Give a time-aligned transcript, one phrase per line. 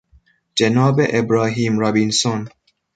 [0.57, 2.49] جناب ابراهیم رابینسون